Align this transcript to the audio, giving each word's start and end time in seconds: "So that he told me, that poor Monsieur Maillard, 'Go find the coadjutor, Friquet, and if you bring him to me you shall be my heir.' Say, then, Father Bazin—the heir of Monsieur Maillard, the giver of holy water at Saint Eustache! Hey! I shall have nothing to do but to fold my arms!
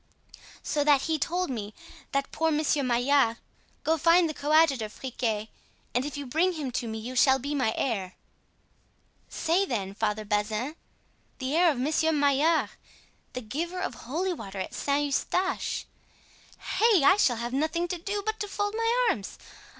"So 0.63 0.83
that 0.83 1.03
he 1.03 1.19
told 1.19 1.51
me, 1.51 1.75
that 2.11 2.31
poor 2.31 2.49
Monsieur 2.49 2.81
Maillard, 2.81 3.37
'Go 3.83 3.99
find 3.99 4.27
the 4.27 4.33
coadjutor, 4.33 4.89
Friquet, 4.89 5.49
and 5.93 6.03
if 6.05 6.17
you 6.17 6.25
bring 6.25 6.53
him 6.53 6.71
to 6.71 6.87
me 6.87 6.97
you 6.97 7.15
shall 7.15 7.37
be 7.37 7.53
my 7.53 7.71
heir.' 7.77 8.15
Say, 9.29 9.63
then, 9.63 9.93
Father 9.93 10.25
Bazin—the 10.25 11.55
heir 11.55 11.69
of 11.69 11.77
Monsieur 11.77 12.11
Maillard, 12.11 12.71
the 13.33 13.41
giver 13.41 13.79
of 13.79 13.93
holy 13.93 14.33
water 14.33 14.57
at 14.61 14.73
Saint 14.73 15.05
Eustache! 15.05 15.85
Hey! 16.79 17.03
I 17.03 17.17
shall 17.17 17.37
have 17.37 17.53
nothing 17.53 17.87
to 17.89 17.99
do 17.99 18.23
but 18.25 18.39
to 18.39 18.47
fold 18.47 18.73
my 18.75 19.05
arms! 19.11 19.37